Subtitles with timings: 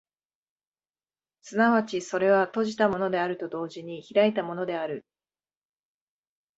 [1.43, 5.05] 即ちそれは閉じたものであると同時に開いたものである。